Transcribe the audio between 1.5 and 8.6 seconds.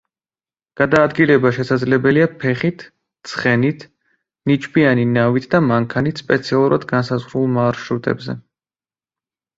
შესაძლებელია ფეხით, ცხენით, ნიჩბიანი ნავით და მანქანით სპეციალურად განსაზღვრულ მარშრუტებზე.